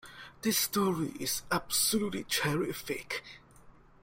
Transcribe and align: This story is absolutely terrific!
This 0.41 0.57
story 0.57 1.09
is 1.19 1.43
absolutely 1.51 2.23
terrific! 2.23 3.21